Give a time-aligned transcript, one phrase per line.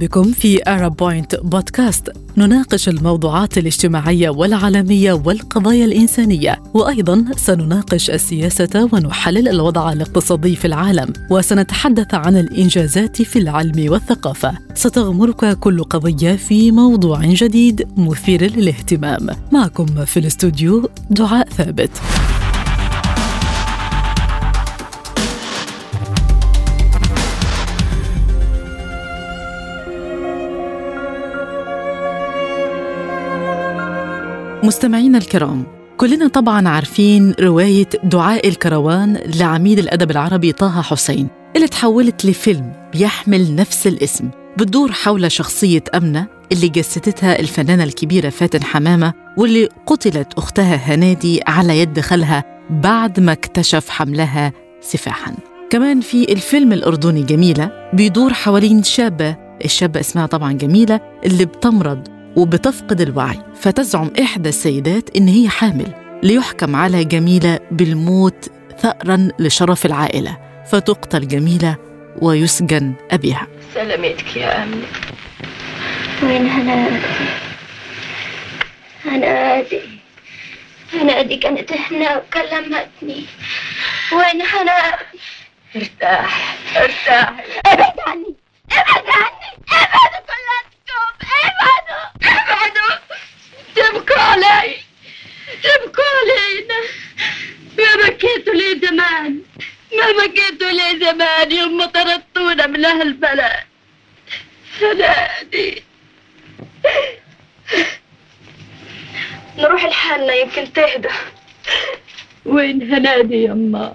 [0.00, 9.48] بكم في أرب بوينت بودكاست نناقش الموضوعات الاجتماعية والعالمية والقضايا الإنسانية وأيضا سنناقش السياسة ونحلل
[9.48, 14.52] الوضع الاقتصادي في العالم وسنتحدث عن الإنجازات في العلم والثقافة.
[14.74, 19.26] ستغمرك كل قضية في موضوع جديد مثير للاهتمام.
[19.52, 21.90] معكم في الاستوديو دعاء ثابت.
[34.70, 35.64] مستمعينا الكرام
[35.96, 43.54] كلنا طبعا عارفين رواية دعاء الكروان لعميد الأدب العربي طه حسين اللي تحولت لفيلم بيحمل
[43.54, 50.74] نفس الاسم بتدور حول شخصية أمنة اللي جسدتها الفنانة الكبيرة فاتن حمامة واللي قتلت أختها
[50.74, 55.34] هنادي على يد خالها بعد ما اكتشف حملها سفاحا.
[55.70, 63.00] كمان في الفيلم الأردني جميلة بيدور حوالين شابة الشابة اسمها طبعا جميلة اللي بتمرض وبتفقد
[63.00, 70.38] الوعي فتزعم إحدى السيدات إن هي حامل ليحكم على جميلة بالموت ثأرا لشرف العائلة
[70.72, 71.76] فتقتل جميلة
[72.22, 73.46] ويسجن أبيها.
[73.74, 74.86] سلامتك يا أمنة.
[76.22, 77.00] وين هنادي
[79.04, 79.80] هنادي
[80.92, 83.24] هنادي كانت هنا وكلمتني.
[84.12, 85.20] وين هنادي
[85.76, 87.44] ارتاح ارتاح.
[87.66, 88.34] ابعد عني
[88.72, 89.39] ابعد عني.
[94.30, 94.74] علي.
[95.62, 96.78] تبكوا علينا
[97.78, 99.42] ما بكيتوا لي زمان.
[99.98, 103.52] ما بكيتوا لي زمان يوم طردتونا من هالبلد
[104.82, 105.82] هنادي
[109.58, 111.08] نروح لحالنا يمكن تهدى.
[112.44, 113.94] وين هنادي يما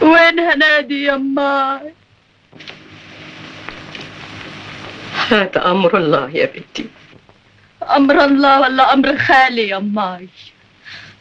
[0.00, 1.80] وين هنادي يما
[5.30, 6.86] هذا أمر الله يا بنتي.
[7.90, 10.28] أمر الله ولا أمر خالي يماي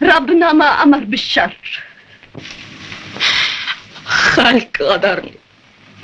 [0.02, 1.58] ربنا ما أمر بالشر.
[4.06, 5.34] خالك غدرني.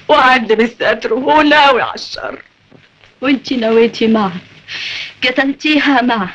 [0.07, 2.41] وعد بالستر وهو ناوي على الشر.
[3.21, 4.31] وانتي نويتي معه
[5.23, 6.29] قتلتيها معه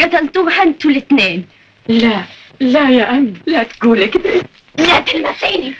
[0.00, 1.46] قتلتوها أنتوا الاثنين.
[1.88, 2.24] لا
[2.60, 3.34] لا يا أمي.
[3.46, 4.42] لا تقولي كده.
[4.78, 5.74] لا تلمسيني.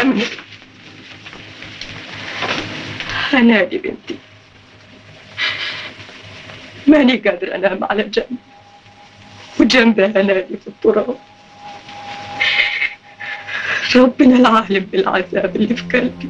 [0.00, 0.24] أمي.
[3.32, 4.16] هنادي بنتي.
[6.86, 8.26] ماني قادرة أنام على جنب.
[9.60, 11.16] وجنبها هنادي في التراب.
[13.96, 16.28] ربنا العالم بالعذاب اللي في قلبي.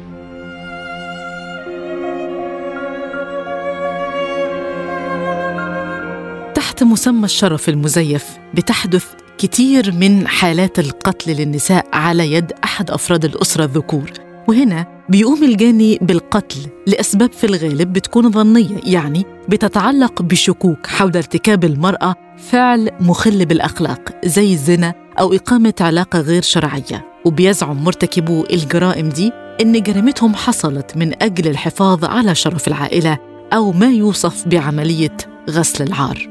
[6.55, 9.05] تحت مسمى الشرف المزيف بتحدث
[9.37, 14.11] كتير من حالات القتل للنساء على يد أحد أفراد الأسرة الذكور.
[14.47, 22.15] وهنا بيقوم الجاني بالقتل لأسباب في الغالب بتكون ظنية يعني بتتعلق بشكوك حول ارتكاب المرأة
[22.37, 27.05] فعل مخل بالأخلاق زي الزنا أو إقامة علاقة غير شرعية.
[27.25, 29.31] وبيزعم مرتكبو الجرائم دي
[29.61, 33.17] إن جريمتهم حصلت من أجل الحفاظ على شرف العائلة
[33.53, 35.17] أو ما يوصف بعملية
[35.49, 36.27] غسل العار.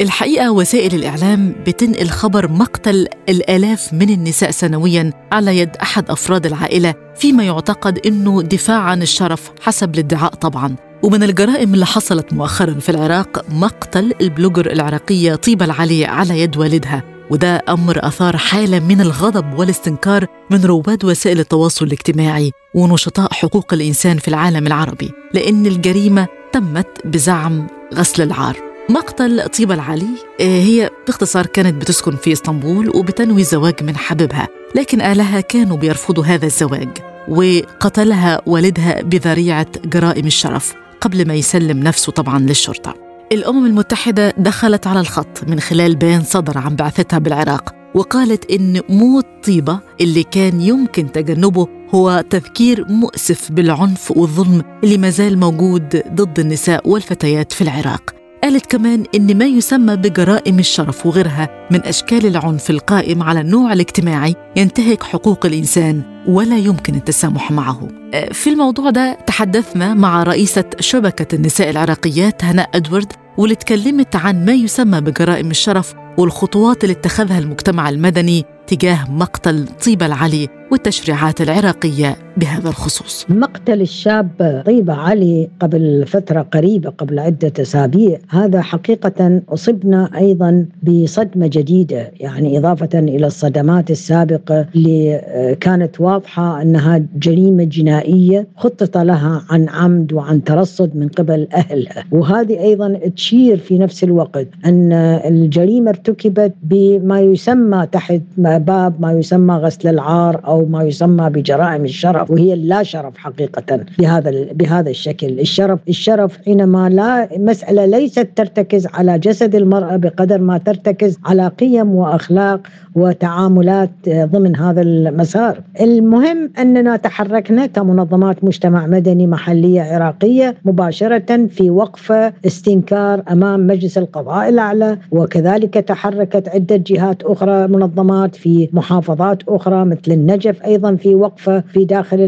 [0.00, 6.94] الحقيقة وسائل الإعلام بتنقل خبر مقتل الآلاف من النساء سنوياً على يد أحد أفراد العائلة
[7.16, 10.85] فيما يعتقد أنه دفاع عن الشرف حسب الادعاء طبعاً.
[11.02, 17.02] ومن الجرائم اللي حصلت مؤخرا في العراق مقتل البلوجر العراقية طيبة العلي على يد والدها.
[17.30, 24.18] وده أمر أثار حالة من الغضب والاستنكار من رواد وسائل التواصل الاجتماعي ونشطاء حقوق الإنسان
[24.18, 28.56] في العالم العربي لأن الجريمة تمت بزعم غسل العار.
[28.90, 30.08] مقتل طيبة العلي
[30.40, 36.46] هي باختصار كانت بتسكن في إسطنبول وبتنوي زواج من حبيبها لكن أهلها كانوا بيرفضوا هذا
[36.46, 36.88] الزواج
[37.28, 40.74] وقتلها والدها بذريعة جرائم الشرف.
[41.06, 42.94] قبل ما يسلم نفسه طبعا للشرطة.
[43.32, 49.26] الأمم المتحدة دخلت على الخط من خلال بيان صدر عن بعثتها بالعراق وقالت إن موت
[49.46, 56.88] طيبة اللي كان يمكن تجنبه هو تذكير مؤسف بالعنف والظلم اللي مازال موجود ضد النساء
[56.88, 58.15] والفتيات في العراق.
[58.46, 64.34] قالت كمان إن ما يسمى بجرائم الشرف وغيرها من أشكال العنف القائم على النوع الاجتماعي
[64.56, 67.88] ينتهك حقوق الإنسان ولا يمكن التسامح معه.
[68.32, 74.52] في الموضوع ده تحدثنا مع رئيسة شبكة النساء العراقيات هناء أدوارد واللي اتكلمت عن ما
[74.52, 80.48] يسمى بجرائم الشرف والخطوات اللي اتخذها المجتمع المدني تجاه مقتل طيبة العلي.
[80.70, 83.26] والتشريعات العراقية بهذا الخصوص.
[83.28, 88.18] مقتل الشاب طيبة علي قبل فترة قريبة قبل عدة أسابيع.
[88.28, 95.20] هذا حقيقة أصبنا أيضا بصدمة جديدة يعني إضافة إلى الصدمات السابقة اللي
[95.60, 102.04] كانت واضحة أنها جريمة جنائية خطط لها عن عمد وعن ترصد من قبل أهلها.
[102.12, 104.92] وهذه أيضا تشير في نفس الوقت أن
[105.24, 112.30] الجريمة ارتكبت بما يسمى تحت باب ما يسمى غسل العار أو ما يسمى بجرائم الشرف
[112.30, 115.40] وهي لا شرف حقيقة بهذا بهذا الشكل.
[115.40, 121.94] الشرف الشرف حينما لا مسألة ليست ترتكز على جسد المرأة بقدر ما ترتكز على قيم
[121.94, 122.60] وأخلاق
[122.94, 125.60] وتعاملات ضمن هذا المسار.
[125.80, 134.48] المهم أننا تحركنا كمنظمات مجتمع مدني محلية عراقية مباشرة في وقفة استنكار أمام مجلس القضاء
[134.48, 141.60] الأعلى وكذلك تحركت عدة جهات أخرى منظمات في محافظات أخرى مثل النجف أيضا في وقفة
[141.60, 142.20] في داخل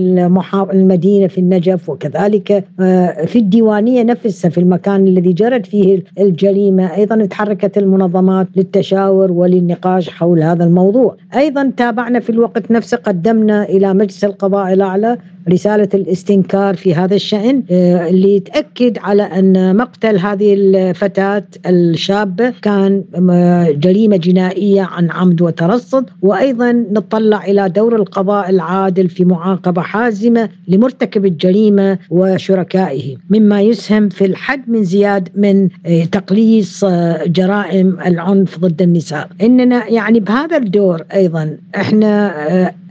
[0.72, 7.26] المدينة في النجف وكذلك آه، في الديوانية نفسها في المكان الذي جرت فيه الجريمة أيضا
[7.26, 11.16] تحركت المنظمات للتشاور وللنقاش حول هذا الموضوع.
[11.36, 17.62] أيضا تابعنا في الوقت نفسه قدمنا إلى مجلس القضاء الأعلى رسالة الاستنكار في هذا الشأن
[17.70, 25.42] آه، اللي تأكد على أن مقتل هذه الفتاة الشابة كان آه، جريمة جنائية عن عمد
[25.42, 26.10] وترصد.
[26.22, 33.16] وأيضا نطلع إلى دور القضاء العادل في معاقبة حازمة لمرتكب الجريمة وشركائه.
[33.30, 36.84] مما يسهم في الحد من زياد من آه، تقليص
[37.26, 39.28] جرائم العنف ضد النساء.
[39.42, 42.18] إننا يعني بهذا الدور أيضا إحنا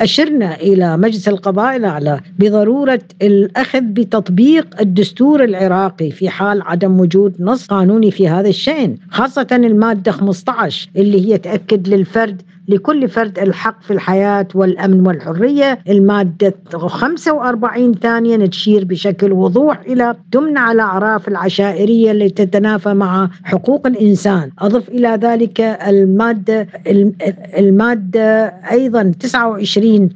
[0.01, 7.65] أشرنا إلى مجلس القضاء الأعلى بضرورة الأخذ بتطبيق الدستور العراقي في حال عدم وجود نص
[7.65, 13.91] قانوني في هذا الشأن، خاصة المادة 15 اللي هي تأكد للفرد لكل فرد الحق في
[13.93, 15.79] الحياة والأمن والحرية.
[15.89, 24.51] المادة 45 ثانيا تشير بشكل وضوح إلى تمنع الأعراف العشائرية التي تتنافى مع حقوق الإنسان.
[24.59, 26.67] أضف إلى ذلك المادة
[27.57, 30.09] المادة أيضا 29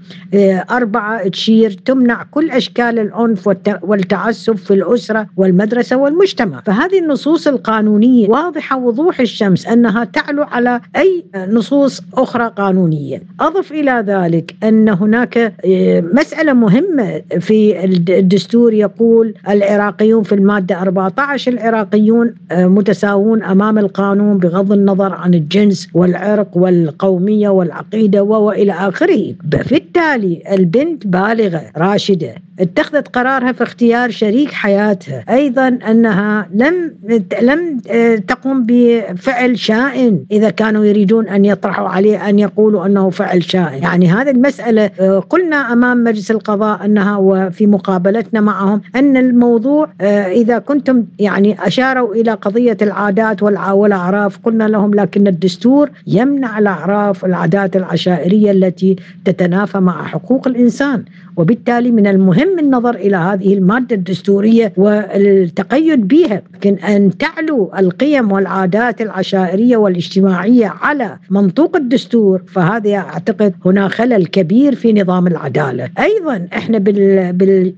[0.71, 3.48] أربعة تشير تمنع كل أشكال العنف
[3.81, 6.62] والتعسف في الأسرة والمدرسة والمجتمع.
[6.65, 13.71] فهذه النصوص القانونية واضحة وضوح الشمس أنها تعلو على أي نصوص أخرى أخرى قانونية أضف
[13.71, 17.83] إلى ذلك أن هناك آه، مسألة مهمة في
[18.19, 25.88] الدستور يقول العراقيون في المادة 14 العراقيون آه، متساوون أمام القانون بغض النظر عن الجنس
[25.93, 29.33] والعرق والقومية والعقيدة وإلى آخره.
[29.43, 35.23] بالتالي البنت بالغة راشدة اتخذت قرارها في اختيار شريك حياتها.
[35.29, 36.93] أيضا أنها لم
[37.41, 43.44] لم آه، تقم بفعل شائن إذا كانوا يريدون أن يطرحوا عليه أن يقولوا أنه فعل
[43.44, 49.89] شائن يعني هذه المسألة آه، قلنا أمام مجلس القضاء أنها وفي مقابلتنا معهم أن الموضوع
[50.01, 57.25] آه، إذا كنتم يعني أشاروا إلى قضية العادات والأعراف قلنا لهم لكن الدستور يمنع الأعراف
[57.25, 58.95] العادات العشائرية التي
[59.25, 61.04] تتنافى مع حقوق الإنسان.
[61.38, 69.01] وبالتالي من المهم النظر إلى هذه المادة الدستورية والتقيد بها لكن أن تعلو القيم والعادات
[69.01, 72.20] العشائرية والاجتماعية على منطوق الدستور.
[72.47, 75.89] فهذا أعتقد هنا خلل كبير في نظام العدالة.
[76.00, 77.73] أيضا إحنا بال بال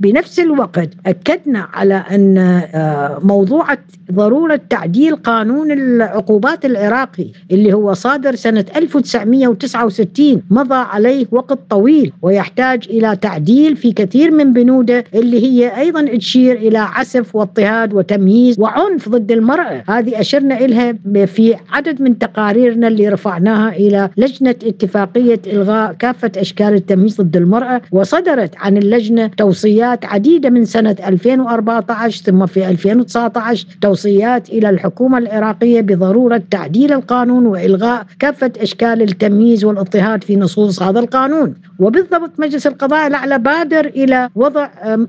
[0.00, 3.66] بنفس الوقت أكدنا على أن آه، موضوع
[4.12, 12.58] ضرورة تعديل قانون العقوبات العراقي اللي هو صادر سنة 1969 مضى عليه وقت طويل ويحتاج
[12.58, 18.60] يحتاج إلى تعديل في كثير من بنوده اللي هي أيضا تشير إلى عسف واضطهاد وتمييز
[18.60, 19.82] وعنف ضد المرأة.
[19.88, 20.92] هذه أشرنا إلها
[21.26, 27.80] في عدد من تقاريرنا اللي رفعناها إلى لجنة اتفاقية إلغاء كافة أشكال التمييز ضد المرأة
[27.92, 35.80] وصدرت عن اللجنة توصيات عديدة من سنة 2014 ثم في 2019 توصيات إلى الحكومة العراقية
[35.80, 41.54] بضرورة تعديل القانون وإلغاء كافة أشكال التمييز والاضطهاد في نصوص هذا القانون.
[41.78, 44.68] وبالضبط مجلس القضاء الأعلى بادر إلى وضع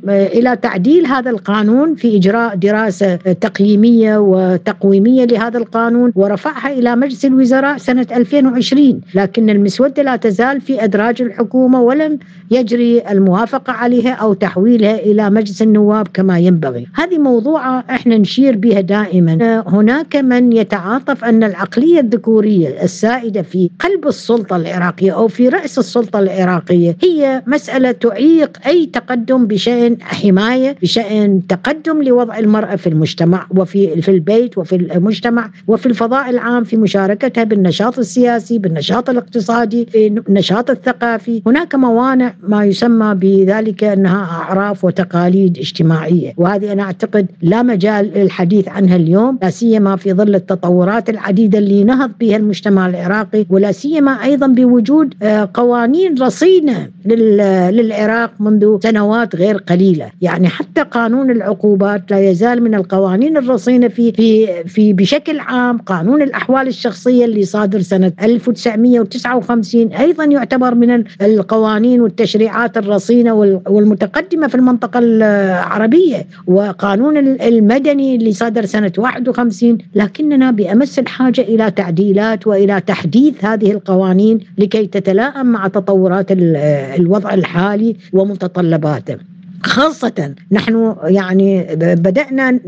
[0.10, 7.78] إلى تعديل هذا القانون في إجراء دراسة تقييمية وتقويمية لهذا القانون ورفعها إلى مجلس الوزراء
[7.78, 12.20] سنة 2020 لكن المسودة لا تزال في أدراج الحكومة ولم
[12.52, 16.88] يجري الموافقة عليها أو تحويلها إلى مجلس النواب كما ينبغي.
[16.96, 19.64] هذه موضوعة إحنا نشير بها دائما.
[19.68, 26.20] هناك من يتعاطف أن العقلية الذكورية السائدة في قلب السلطة العراقية أو في رأس السلطة
[26.20, 34.02] العراقية هي مسألة تعيق أي تقدم بشأن حماية بشأن تقدم لوضع المرأة في المجتمع وفي
[34.02, 40.70] في البيت وفي المجتمع وفي الفضاء العام في مشاركتها بالنشاط السياسي السياسي بالنشاط الاقتصادي بالنشاط
[40.70, 41.42] الثقافي.
[41.48, 46.34] هناك موانع ما يسمى بذلك أنها أعراف وتقاليد اجتماعية.
[46.38, 51.84] وهذه أنا أعتقد لا مجال للحديث عنها اليوم لا سيما في ظل التطورات العديدة اللي
[51.84, 59.58] نهض بها المجتمع العراقي ولا سيما أيضا بوجود آه، قوانين رصينة للعراق منذ سنوات غير
[59.58, 60.12] قليلة.
[60.22, 66.22] يعني حتى قانون العقوبات لا يزال من القوانين الرصينة في في في بشكل عام قانون
[66.22, 73.34] الأحوال الشخصية اللي صادر سنة 1959 أيضا يعتبر من القوانين والتشريعات الرصينة
[73.68, 82.48] والمتقدمة في المنطقة العربية وقانون المدني اللي صدر سنة 51 لكننا بأمس الحاجة إلى تعديلات
[82.48, 89.18] وإلى تحديث هذه القوانين لكي تتلائم مع تطورات الوضع الحالي ومتطلباته.
[89.64, 92.60] خاصة نحن يعني بدأنا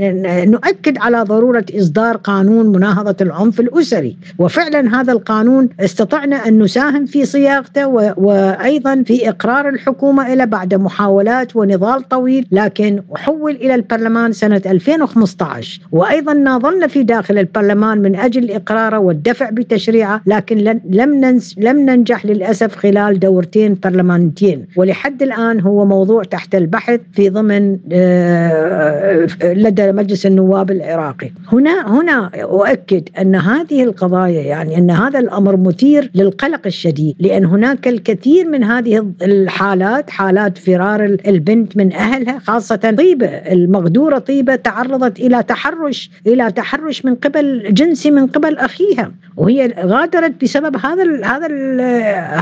[0.45, 4.17] نؤكد على ضرورة إصدار قانون مناهضة العنف الأسري.
[4.39, 11.55] وفعلا هذا القانون استطعنا أن نساهم في صياغته وأيضا في إقرار الحكومة إلى بعد محاولات
[11.55, 18.51] ونضال طويل لكن حول إلى البرلمان سنة 2015 وأيضا ناضلنا في داخل البرلمان من أجل
[18.51, 20.57] إقراره والدفع بتشريعه لكن
[20.89, 27.29] لم لم ننجح للأسف خلال دورتين برلمانيتين ولحد الآن هو موضوع تحت البحث البحث في
[27.29, 31.31] ضمن آه، لدى مجلس النواب العراقي.
[31.51, 37.87] هنا هنا أؤكد أن هذه القضايا يعني أن هذا الأمر مثير للقلق الشديد لأن هناك
[37.87, 45.43] الكثير من هذه الحالات حالات فرار البنت من أهلها خاصة طيبة المغدورة طيبة تعرضت إلى
[45.43, 49.11] تحرش إلى تحرش من قبل جنسي من قبل أخيها.
[49.37, 51.81] وهي غادرت بسبب هذا ال هذا ال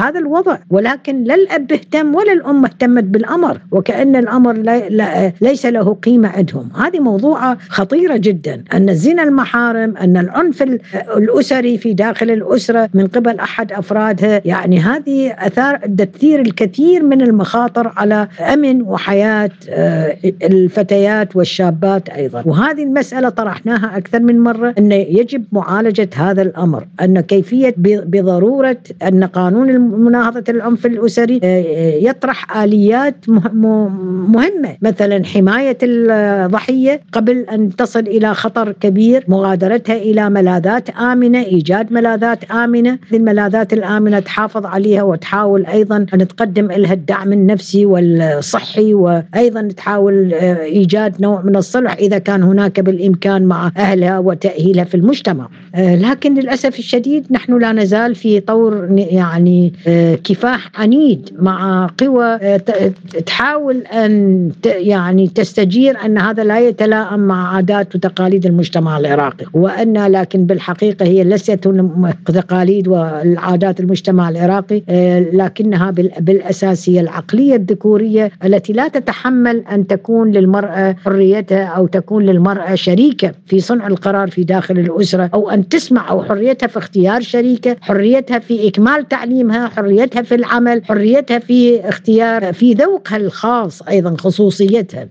[0.04, 0.58] هذا الوضع.
[0.70, 3.60] ولكن لا الأب اهتم ولا الأم اهتمت بالأمر.
[3.72, 4.54] وكأن الأمر
[4.90, 6.70] لا ليس له قيمة عندهم.
[6.76, 8.64] هذه موضوعة خطيرة جدا.
[8.74, 10.64] أن الزنا المحارم أن العنف
[11.18, 17.94] الأسري في داخل الأسرة من قبل أحد افرادها يعني هذه أثار تثير الكثير من المخاطر
[17.98, 22.44] على أمن وحياة آه، الفتيات والشابات أيضا.
[22.46, 29.24] وهذه المسألة طرحناها أكثر من مرة أن يجب معالجة هذا الأمر أن كيفية بضرورة أن
[29.24, 33.16] قانون مناهضة العنف الأسري آه، يطرح آليات
[34.20, 34.78] مهمة.
[34.82, 42.52] مثلا حماية الضحية قبل أن تصل إلى خطر كبير مغادرتها إلى ملاذات آمنة إيجاد ملاذات
[42.52, 43.00] آمنة.
[43.14, 50.64] الملاذات الآمنة تحافظ عليها وتحاول أيضا أن تقدم لها الدعم النفسي والصحي وأيضا تحاول آه،
[50.64, 55.50] إيجاد نوع من الصلح إذا كان هناك بالإمكان مع أهلها وتأهيلها في المجتمع.
[55.78, 62.62] لكن للأسف الشديد نحن لا نزال في طور يعني آه، كفاح عنيد مع قوى آه،
[63.26, 70.46] تحاول أن يعني تستجير أن هذا لا يتلائم مع عادات وتقاليد المجتمع العراقي وأن لكن
[70.46, 71.70] بالحقيقة هي ليست
[72.26, 80.32] تقاليد والعادات المجتمع العراقي آه، لكنها بالاساس هي العقلية الذكورية التي لا تتحمل أن تكون
[80.32, 86.10] للمرأة حريتها أو تكون للمرأة شريكة في صنع القرار في داخل الأسرة أو أن تسمع
[86.10, 92.54] أو حريتها في اختيار شريكة حريتها في إكمال تعليمها حريتها في العمل حريتها في اختيار
[92.54, 95.10] في ذوقها الخاص أيضا خصوصيتها.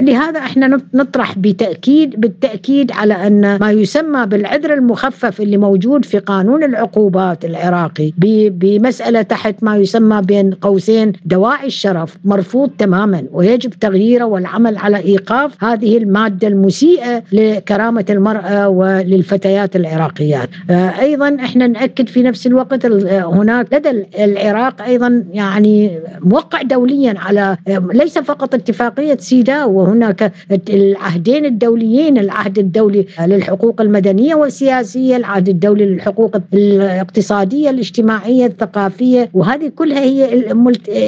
[0.00, 6.64] لهذا إحنا نطرح بتاكيد بالتأكيد على أن ما يسمى بالعذر المخفف اللي موجود في قانون
[6.64, 14.76] العقوبات العراقي بمسألة تحت ما يسمى بين قوسين دواعي الشرف مرفوض تماما ويجب تغييره والعمل
[14.78, 20.48] على إيقاف هذه المادة المسيئة لكرامة المرأة وللفتيات العراقيات.
[20.70, 27.56] آه، أيضا إحنا نأكد في نفس الوقت هناك لدى العراق أيضا يعني موقع دوليا على
[27.92, 30.32] ليس فقط اتفاقية سيدا وهناك
[30.70, 40.00] العهدين الدوليين العهد الدولي للحقوق المدنية والسياسية العهد الدولي للحقوق الاقتصادية الاجتماعية الثقافية وهذه كلها
[40.00, 40.52] هي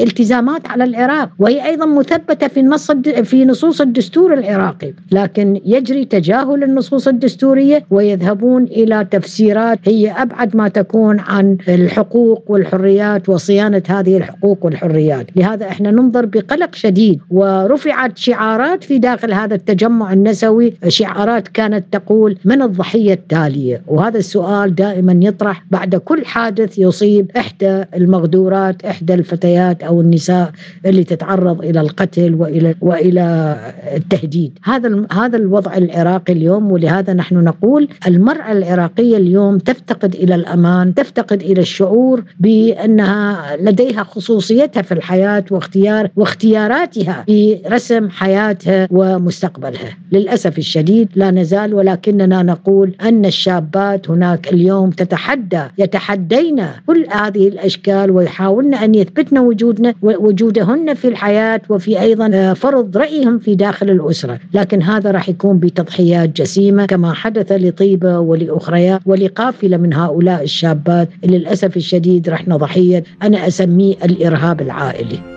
[0.02, 1.30] التزامات على العراق.
[1.38, 2.90] وهي أيضا مثبتة في النص
[3.24, 4.92] في نصوص الدستور العراقي.
[5.12, 13.28] لكن يجري تجاهل النصوص الدستورية ويذهبون إلى تفسيرات هي أبعد ما تكون عن الحقوق والحريات
[13.28, 15.26] وصيانة هذه الحقوق والحريات.
[15.36, 17.20] لهذا إحنا ننظر بقلق شديد.
[17.30, 24.74] ورفعت شعارات في داخل هذا التجمع النسوي شعارات كانت تقول من الضحية التالية؟ وهذا السؤال
[24.74, 30.50] دائما يطرح بعد كل حادث يصيب إحدى المغدورات إحدى الفتيات أو النساء
[30.86, 33.56] اللي تتعرض إلى القتل وإلى وإلى
[33.96, 34.58] التهديد.
[34.64, 41.42] هذا هذا الوضع العراقي اليوم ولهذا نحن نقول المرأة العراقية اليوم تفتقد إلى الأمان تفتقد
[41.42, 49.96] إلى الشعور بأنها لديها خصوصيتها في الحياة واختيار واختياراتها في رسم تحترم حياتها ومستقبلها.
[50.12, 58.10] للأسف الشديد لا نزال ولكننا نقول أن الشابات هناك اليوم تتحدى يتحدين كل هذه الأشكال
[58.10, 64.38] ويحاولن أن يثبتن وجودنا وجودهن في الحياة وفي أيضا فرض رأيهم في داخل الأسرة.
[64.54, 71.08] لكن هذا راح يكون بتضحيات جسيمة كما حدث لطيبة ولأخريات ولقافلة من هؤلاء الشابات.
[71.24, 75.33] للأسف الشديد رحنا ضحية أنا أسميه الإرهاب العائلي.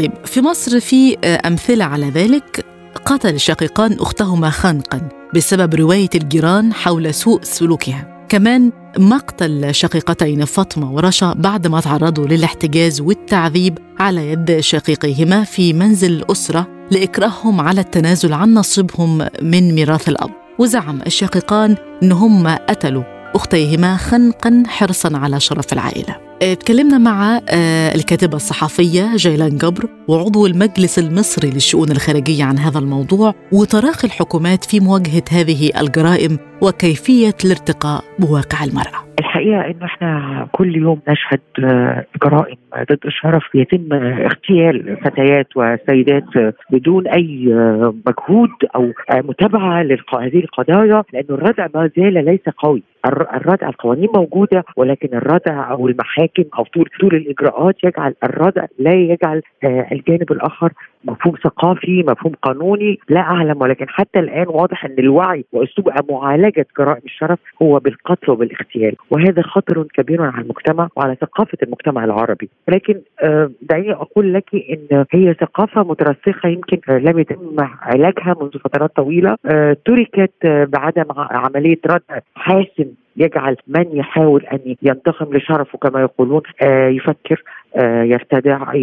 [0.00, 2.66] طيب في مصر في أمثلة على ذلك؟
[3.04, 8.26] قتل الشقيقان أختهما خنقا بسبب رواية الجيران حول سوء سلوكها.
[8.28, 16.66] كمان مقتل شقيقتين فاطمة ورشا بعدما تعرضوا للاحتجاز والتعذيب على يد شقيقيهما في منزل الأسرة
[16.90, 20.30] لإكراههم على التنازل عن نصيبهم من ميراث الأب.
[20.58, 23.02] وزعم الشقيقان أن هم قتلوا
[23.34, 26.29] أختيهما خنقا حرصا على شرف العائلة.
[26.40, 29.88] تكلمنا مع آه، الكاتبة الصحفية جيلان جبر.
[30.10, 37.38] وعضو المجلس المصري للشؤون الخارجية عن هذا الموضوع وتراخي الحكومات في مواجهة هذه الجرائم وكيفية
[37.44, 39.10] الارتقاء بواقع المرأة.
[39.20, 42.56] الحقيقة إنه إحنا كل يوم نشهد آه، جرائم
[42.90, 43.54] ضد الشرف.
[43.54, 51.90] يتم اغتيال فتيات وسيدات بدون أي آه، مجهود أو متابعة لهذه القضايا لأنه الردع ما
[51.96, 52.82] زال ليس قوي.
[53.06, 59.42] الردع القوانين موجودة ولكن الردع أو المحاكم أو طول طول الإجراءات يجعل الردع لا يجعل
[59.64, 60.72] آه، الجانب الآخر
[61.04, 67.02] مفهوم ثقافي مفهوم قانوني لا أعلم ولكن حتى الآن واضح إن الوعي وأسلوب معالجة جرائم
[67.04, 72.48] الشرف هو بالقتل وبالاغتيال وهذا خطر كبير على المجتمع وعلى ثقافة المجتمع العربي.
[72.68, 78.50] ولكن آه، دعيني أقول لك إن هي ثقافة مترسخة يمكن آه، لم يتم علاجها منذ
[78.50, 79.36] فترات طويلة
[79.84, 87.42] تركت بعدم عملية ردع حاسم يجعل من يحاول أن ينتقم لشرفه كما يقولون آه يفكر.
[87.42, 88.74] آه يرتدع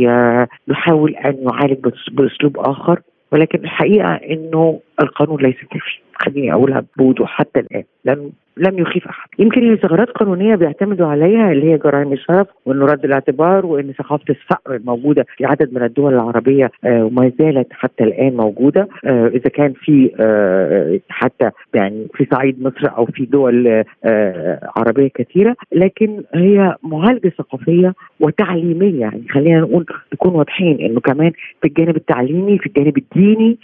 [0.68, 3.00] يحاول أن يعالج بأسلوب آخر
[3.32, 6.00] ولكن الحقيقة إنه القانون ليس كافي.
[6.16, 7.84] خليني أقولها بوضوح حتى الآن.
[8.06, 9.30] لم لم يخيف أحد.
[9.40, 14.24] يمكن هي ثغرات قانونية بيعتمدوا عليها اللي هي جرائم الشرف وانه رد الاعتبار وإن ثقافة
[14.30, 18.88] الثأر الموجوده في عدد من الدول العربية آه وما زالت حتى الآن موجودة.
[19.06, 23.84] آه إذا كان في آه حتى يعني في صعيد مصر أو في دول
[24.76, 29.00] عربية كثيرة لكن هي معالجه ثقافية وتعليمية.
[29.00, 33.58] يعني خلينا نقول نكون واضحين إنه كمان في الجانب التعليمي في الجانب الديني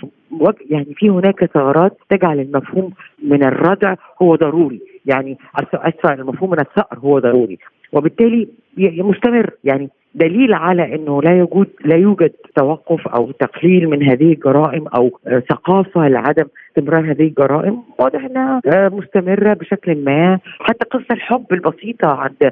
[0.69, 2.91] يعني في هناك ثغرات تجعل المفهوم
[3.23, 4.81] من الردع هو ضروري.
[5.05, 5.37] يعني
[5.75, 7.57] أسفة المفهوم من الثأر هو ضروري.
[7.91, 9.49] وبالتالي مستمر.
[9.63, 15.19] يعني دليل على إنه لا يوجد لا يوجد توقف أو تقليل من هذه الجرائم أو
[15.49, 17.77] ثقافة لعدم استمرار هذه الجرائم.
[17.99, 20.39] واضح إنها مستمرة بشكل ما.
[20.59, 22.51] حتى قصة الحب البسيطة عند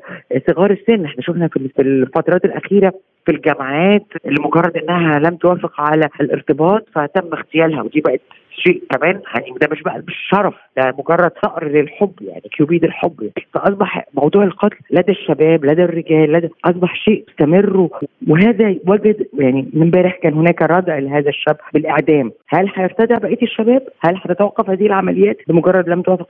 [0.49, 1.05] صغار السن.
[1.05, 2.93] إحنا شفنا في الفترات الأخيرة
[3.25, 7.81] في الجامعات لمجرد إنها لم توافق على الارتباط فتم اغتيالها.
[7.81, 8.21] ودي بقت
[8.63, 13.47] شيء كمان يعني ده مش بقى بالشرف ده مجرد صقر للحب يعني كيوبيد الحب يعني.
[13.53, 17.89] فأصبح موضوع القتل لدى الشباب لدى الرجال لدى أصبح شيء مستمر
[18.27, 23.87] وهذا وجد يعني من امبارح كان هناك ردع لهذا الشاب بالإعدام هل هيرتدع بقية الشباب؟
[24.01, 26.27] هل هتتوقف هذه العمليات بمجرد لم توافق.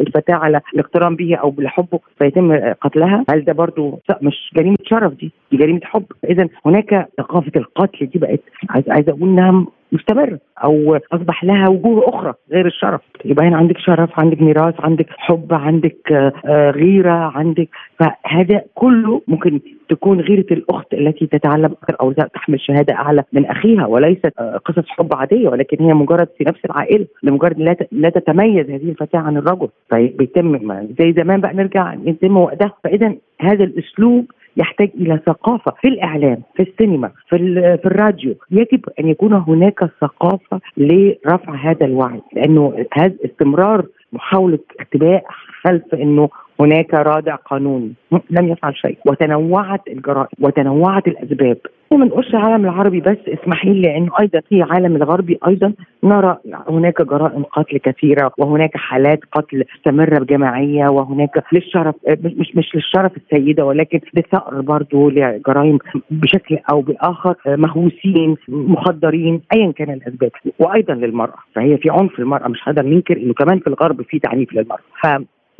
[0.00, 5.30] الفتاة على الاقتران به أو بحبه فيتم قتلها؟ هل ده برضه مش جريمة شرف دي؟
[5.50, 8.40] دي جريمة حب اذا هناك ثقافة القتل دي بقت
[8.88, 13.00] عايز أقول إنها مستمر أو أصبح لها وجوه أخرى غير الشرف.
[13.24, 16.12] يبقى هنا عندك شرف عندك ميراث عندك حب عندك
[16.46, 17.68] آه، غيرة عندك.
[17.98, 23.86] فهذا كله ممكن تكون غيرة الأخت التي تتعلم أكثر أو تحمل شهادة أعلى من أخيها
[23.86, 27.58] وليست آه، قصص حب عادية ولكن هي مجرد في نفس العائلة لمجرد
[27.92, 29.68] لا تتميز هذه الفتاة عن الرجل.
[29.90, 30.58] فبيتم
[31.00, 32.72] زي زمان بقى نرجع يتم وقتها.
[32.84, 34.24] فإذا هذا الأسلوب
[34.56, 37.38] يحتاج إلى ثقافة في الإعلام في السينما في,
[37.82, 38.34] في الراديو.
[38.50, 45.24] يجب أن يكون هناك ثقافة لرفع هذا الوعي لأنه هذا استمرار محاولة اختباء
[45.64, 46.28] خلف إنه
[46.60, 47.92] هناك رادع قانوني.
[48.30, 48.98] لم يفعل شيء.
[49.06, 51.56] وتنوعت الجرائم وتنوعت الأسباب.
[51.96, 55.72] ما نقولش العالم العربي بس اسمحي لي لأنه أيضا في العالم الغربي أيضا
[56.04, 56.36] نرى
[56.68, 63.64] هناك جرائم قتل كثيرة وهناك حالات قتل مستمرة بجماعيه وهناك للشرف مش مش للشرف السيدة
[63.64, 65.78] ولكن للثأر برضه لجرائم
[66.10, 72.68] بشكل أو بآخر مهووسين مخدرين ايا كان الأسباب وأيضا للمرأة فهي في عنف للمراه مش
[72.68, 74.80] هذا ننكر إنه كمان في الغرب في تعنيف للمرأة.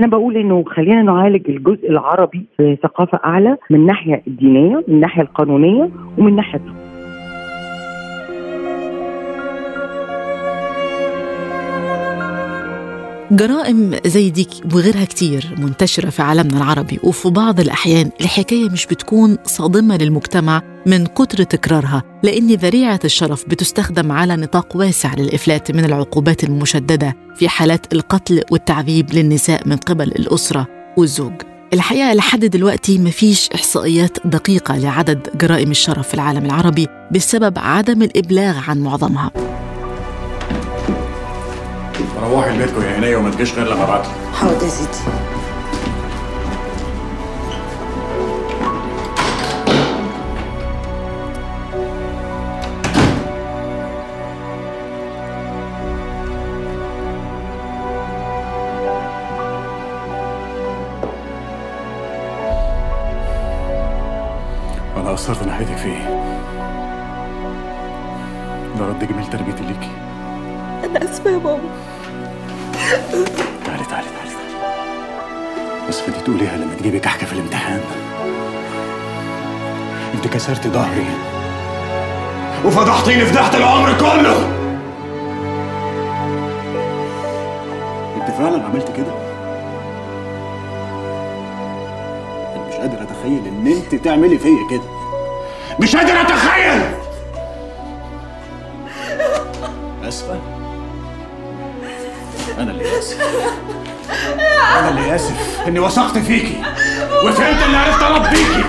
[0.01, 5.91] أنا بقول إنه خلينا نعالج الجزء العربي بثقافه أعلى من الناحية الدينية من الناحية القانونية
[6.19, 6.61] ومن الناحية
[13.31, 19.37] جرائم زي دي وغيرها كتير منتشرة في عالمنا العربي وفي بعض الأحيان الحكاية مش بتكون
[19.45, 26.45] صادمة للمجتمع من كتر تكرارها لأن ذريعة الشرف بتستخدم على نطاق واسع للإفلات من العقوبات
[26.45, 31.33] المشددة في حالات القتل والتعذيب للنساء من قبل الأسرة والزوج.
[31.73, 38.59] الحقيقة لحد دلوقتي مفيش إحصائيات دقيقة لعدد جرائم الشرف في العالم العربي بسبب عدم الإبلاغ
[38.69, 39.31] عن معظمها.
[42.23, 44.07] روحي لبيتكم يا عينيا وما تجيش غير لما ابعت
[44.41, 44.99] حاضر يا سيدي.
[64.97, 66.05] أنا قصرت ناحيتك في إيه؟
[68.79, 69.91] ده رد جميل تربيتي ليكي.
[70.97, 71.71] أنا اسفه يا ماما
[73.65, 75.89] تعالي تعالي تعالي تعالي.
[75.89, 77.81] بس بدي تقوليها لما تجيبي كحكة في الامتحان.
[80.15, 81.07] انت كسرت ظهري.
[82.65, 84.51] وفضحتيني فضحت العمر كله.
[88.17, 89.15] انت فعلا عملت كده؟
[92.55, 94.89] أنا مش قادر أتخيل إن أنت تعملي فيا كده.
[95.81, 97.04] مش قادر أتخيل!
[104.79, 106.63] أنا اللي اسف إني وثقت فيكي
[107.25, 108.65] وفهمت إني عرفت اربيكي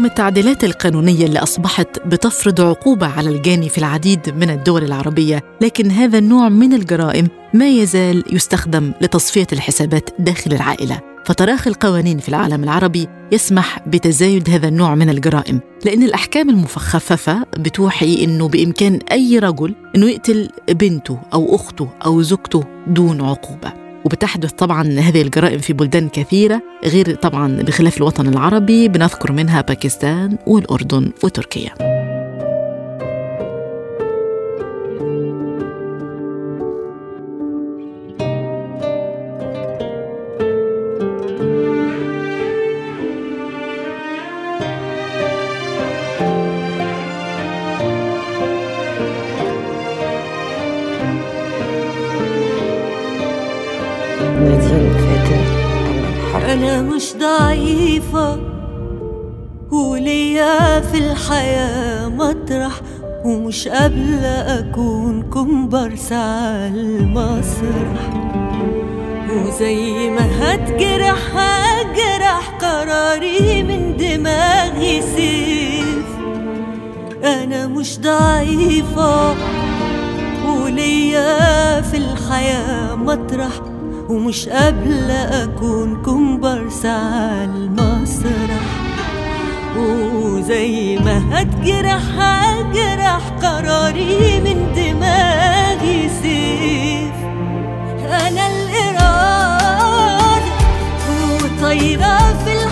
[0.00, 5.90] رغم التعديلات القانونية اللي أصبحت بتفرض عقوبة على الجاني في العديد من الدول العربية لكن
[5.90, 11.00] هذا النوع من الجرائم ما يزال يستخدم لتصفية الحسابات داخل العائلة.
[11.24, 18.24] فتراخي القوانين في العالم العربي يسمح بتزايد هذا النوع من الجرائم لأن الأحكام المخففة بتوحي
[18.24, 23.89] أنه بإمكان أي رجل أنه يقتل بنته أو أخته أو زوجته دون عقوبة.
[24.04, 30.38] وبتحدث طبعا هذه الجرائم في بلدان كثيرة غير طبعا بخلاف الوطن العربي بنذكر منها باكستان
[30.46, 32.19] والأردن وتركيا.
[56.60, 58.38] أنا مش ضعيفة.
[59.72, 62.72] وليا في الحياة مطرح
[63.24, 68.10] ومش قابلة أكون كومبارس على المسرح.
[69.30, 76.06] وزي ما هتجرح هجرح قراري من دماغي سيف.
[77.24, 79.34] أنا مش ضعيفة.
[80.46, 83.52] وليا في الحياة مطرح
[84.10, 88.66] ومش قابلة أكون كومبارس على المسرح.
[89.76, 97.14] وزي ما هتجرح هجرح قراري من دماغي سيف.
[98.10, 99.60] أنا الإرادة
[101.42, 102.69] وطايرة في الحياة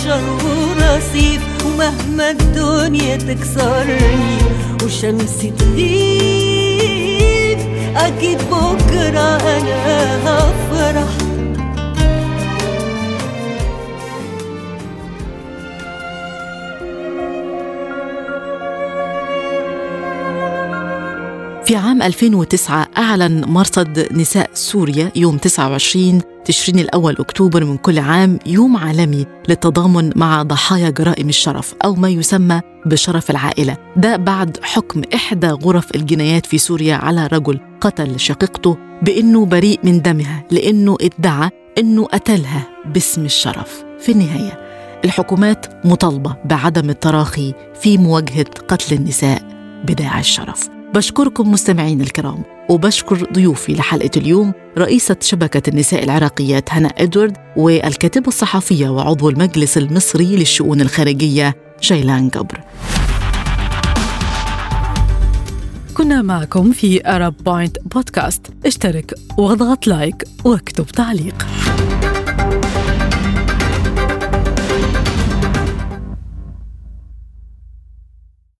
[0.00, 4.38] بشر ورصيف ومهما الدنيا تكسرني
[4.84, 6.78] وشمسي تغيب
[7.96, 11.08] أكيد بكرة أنا هفرح
[21.64, 28.38] في عام 2009 أعلن مرصد نساء سوريا يوم 29 تشرين الأول أكتوبر من كل عام
[28.46, 33.76] يوم عالمي للتضامن مع ضحايا جرائم الشرف أو ما يسمى بشرف العائلة.
[33.96, 40.02] ده بعد حكم إحدى غرف الجنايات في سوريا على رجل قتل شقيقته بأنه بريء من
[40.02, 43.84] دمها لأنه ادعى أنه قتلها باسم الشرف.
[44.00, 44.60] في النهاية
[45.04, 49.42] الحكومات مطالبة بعدم التراخي في مواجهة قتل النساء
[49.84, 50.79] بداعي الشرف.
[50.94, 58.88] بشكركم مستمعين الكرام وبشكر ضيوفي لحلقة اليوم رئيسة شبكة النساء العراقيات هنا إدوارد والكاتبة الصحفية
[58.88, 62.60] وعضو المجلس المصري للشؤون الخارجية جيلان جبر.
[65.94, 71.46] كنا معكم في Arab Point Podcast اشترك واضغط لايك واكتب تعليق.